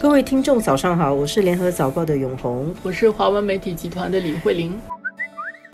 [0.00, 4.80] 各位听众，早上好，我是联合早报的永红，我是华文媒体集团的李慧玲。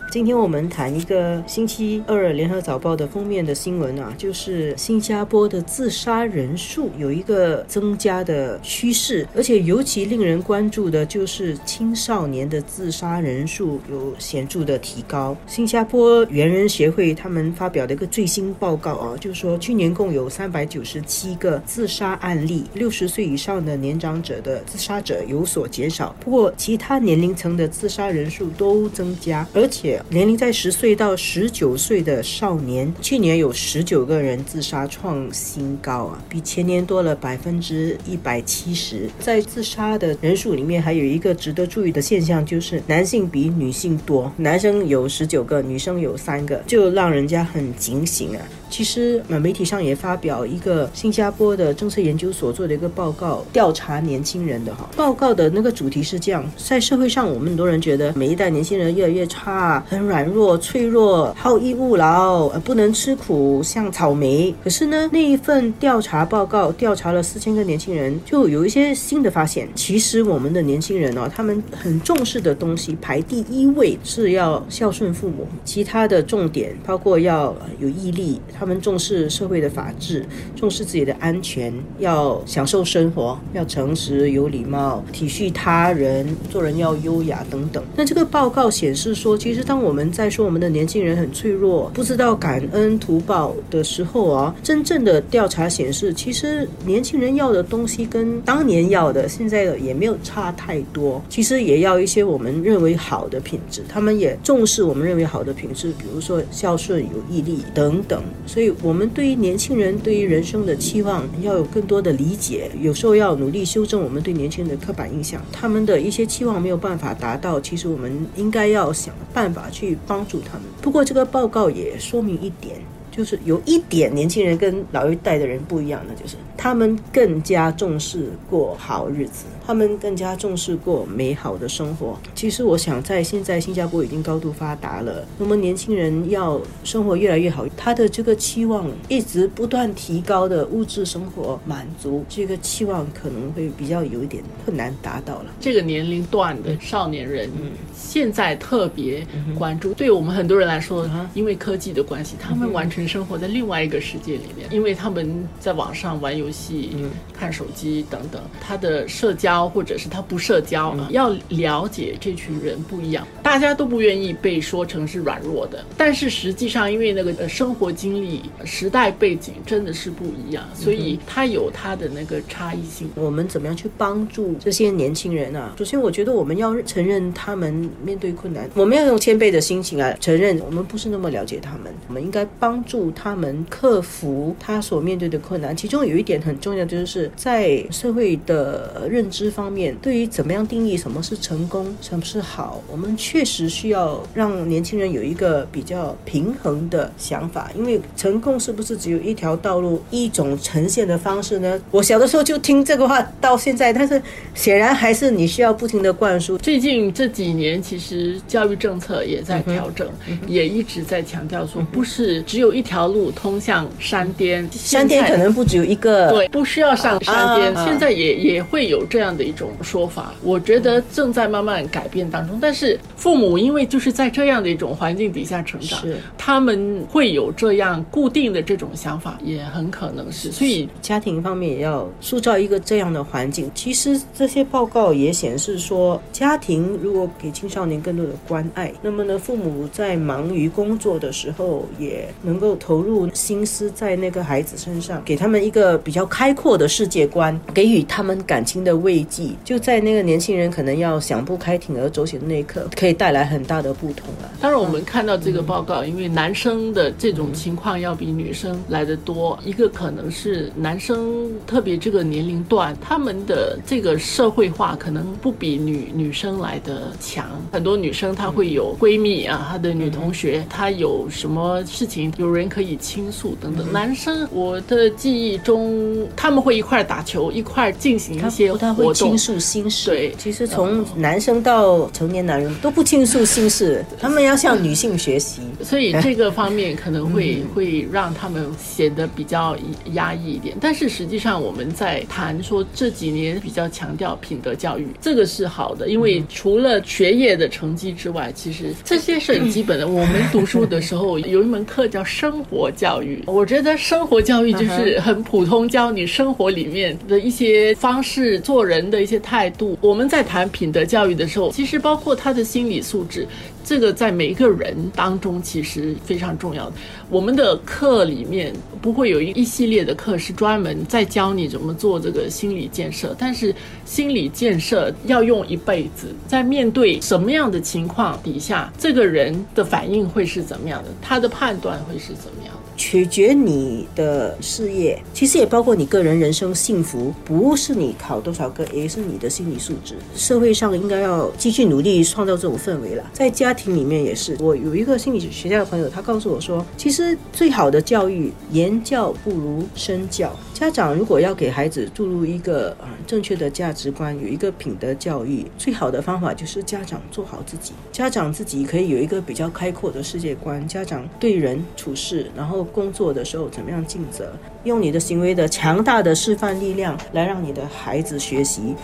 [0.09, 15.35] 今天我们谈一个星期二联合早报的封面的新闻啊，就是新加坡的自杀人数有一个增加的趋势，而且尤其令人关注的就是青少年的自杀人数有显著的提高。
[15.45, 29.96] 新加坡猿人协会他们发表的一个最新报告啊，就是说去年共有三百九十七个自杀案例，六十岁以上的年长者的自杀者有所减少，不过其他年龄层的自杀人数都增加，而且。
[30.09, 39.09] 年龄在十岁到十九岁的少年，去年有十九个人自杀创新高啊，比前年多了百分之一百七十。
[39.19, 48.41] 在自杀的人数里面，还有一个值得注意的现象，就是男性比女性多，男生有十九个，女生有三个，就让人家很警醒啊。
[48.69, 54.89] 其实，呃，媒体上也发表一个新加坡的政策研究所做的一个报告，调查年轻人的哈。
[54.95, 64.53] 报告的那个主题是这样：在社会上，我们很多人觉得每一代年轻人越来越差，很软弱、脆弱、好逸恶劳，呃，不能吃苦，像草莓。
[64.63, 69.67] 可是呢，那一份调查报告调查了四千个年轻人，就有一些新的发现。
[69.75, 78.41] 其实，我们的年轻人哦，他们很重视的东西排第一位是要孝顺父母，其他的重点包括要有毅力。
[78.57, 87.83] 他们重视社会的法治，重视自己的安全，要享受生活，要诚实、有礼貌、体恤他人，做人要优雅等等。
[87.95, 101.21] 那这个报告显示说，其实当我们在说我们的年轻人很脆弱，不知道感恩图报的时候啊，真正的调查显示，其实年轻人要的东西跟当年要的，现在的也没有差太多。
[101.29, 108.23] 其实也要一些我们认为好的品质，他们也重视我们认为好的品质，比如说孝顺、有毅力等等。
[108.47, 115.39] 所以，我们对于年轻人对于人生的期望要有更多的理解，有时候要努力修正我们对年轻人的刻板印象。
[115.51, 120.63] 他们的一些期望没有办法达到，其实我们应该要想办法去帮助他们。
[120.81, 122.77] 不过，这个报告也说明一点，
[123.17, 129.45] 就是有一点年轻人跟老一代的人不一样的，就是他们更加重视过好日子。
[129.65, 132.17] 他们更加重视过美好的生活。
[132.33, 145.45] 其实，我想在现在新加坡已经高度发达了，那么年轻人要生活越来越好，他的这个期望一直不断提高的物质生活满足，这个期望可能会比较有一点困难达到了。
[145.59, 147.49] 这个年龄段的少年人，
[147.93, 149.25] 现在特别
[149.57, 149.93] 关注。
[149.95, 156.91] 对我们很多人来说，因为科技的关系，他们完全生活在另外一个世界里面，因为他们在网上玩游戏、
[157.31, 159.47] 看手机等等，他的社交。
[159.77, 173.09] 或者是他不社交，要了解这群人不一样，大家都不愿意被说成是软弱的，但是实际上因为那个生活经历、时代背景真的是不一样，所以他有他的那个差异性。
[173.15, 175.73] 我们怎么样去帮助这些年轻人啊？
[175.79, 185.75] 首先，我觉得我们要承认他们面对困难，我们要用谦卑的心情啊，承认我们不是那么了解他们，我们应该帮助他们克服他所面对的困难。
[185.75, 189.49] 其中有一点很重要，就是在社会的认知。
[189.49, 197.69] 方面，对于怎么样定义什么是成功，什么是好，我们确实需要让年轻人有一个比较平衡的想法。
[197.77, 201.79] 因为成功是不是只有一条道路、一种呈现的方式呢？
[201.91, 204.19] 我小的时候就听这个话，到现在，但是
[204.55, 206.57] 显然还是你需要不停的灌输。
[206.57, 210.09] 最近这几年，其实教育政策也在调整，
[210.47, 217.71] 也一直在强调说，不是只有一条路通向山巅，山巅可能不只有一个，对，不需要上山巅。
[217.85, 219.27] 现在也也会有这样。
[219.27, 222.57] 的一种说法，我觉得正在慢慢改变当中。
[222.61, 222.97] 但是
[223.27, 226.01] 父母因为就是在这样的一种环境底下成长，
[226.37, 230.49] 他们会有这样固定的这种想法，也很可能是。
[230.49, 233.69] 所以家庭方面也要塑造一个这样的环境。
[233.75, 249.49] 其实这些报告也显示说，家庭如果给青少年更多的关爱，那么呢，父母在忙于工作的时候，也能够投入心思在那个孩子身上，给他们一个比较开阔的世界观，给予他们感情的慰藉。
[249.65, 254.51] 就在那个年轻人可能要想不开、铤而走险的那一刻，可以带来很大的不同了。
[254.61, 259.57] 当然，我们看到这个报告，因为男生的这种情况要比女生来的多。
[259.65, 267.45] 一个可能是男生特别这个年龄段，他们的这个社会化可能不比女女生来的强。
[267.71, 273.91] 很多女生她会有闺蜜啊，她的女同学，她有什么事情有人可以倾诉等等。
[273.91, 279.13] 男生，我的记忆中他们会一块打球，一块进行一些活动。
[279.13, 280.09] 倾诉心事。
[280.09, 285.61] 对，其实从男生到成年男人都不倾诉心事，他们要向女性学习。
[285.81, 289.77] 所以这个方面可能会 会让他们显得比较
[290.11, 290.75] 压抑一点。
[290.81, 300.05] 但是实际上我们在谈说这几年比较强调品德教育，这个是好的，因为除了学业的成绩之外，其实这些是很基本的。
[300.05, 309.97] 我们读书的时候有一门课叫生活教育，我觉得生活教育就是很普通，教你生活里面的一些方式、做人的一些态度。
[310.01, 313.47] 我们在谈品德教育的时候，其实包括他的心理素质。
[313.83, 316.91] 这个在每一个人当中其实非常重要。
[317.29, 323.73] 我们的课里面不会有一一系列的课是专门在教你怎么做这个心理建设，但是
[324.05, 326.27] 心理建设要用一辈子。
[326.47, 331.09] 在面对什么样的情况底下，这个人的反应会是怎么样的？
[331.21, 332.86] 他的判断会是怎么样的？
[332.97, 340.15] 取决你的事业，其实也包括你个人人生幸福，不是你考多少个，也是你的心理素质。
[340.35, 344.57] 社会上应该要继续努力创造这种氛围了，在家庭里面也是。
[344.59, 350.53] 我有一个心理学家的朋友，他告诉我说，其实最好的教育，言教不如身教。
[350.77, 357.93] 家长如果要给孩子注入一个啊正确的价值观，有一个品德教育，最好的方法就是家长做好自己。
[358.11, 362.83] 家长自己可以有一个比较开阔的世界观，家长对人处事，然后。
[362.83, 364.51] 工作的时候怎么样尽责？
[364.83, 368.95] 用你的行为的强大的示范力量来让你的孩子学习。